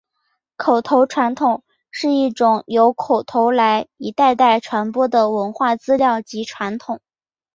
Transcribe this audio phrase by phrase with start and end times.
[0.55, 6.99] 口头传统是一种由口头来一代代传播的文化资料及传统。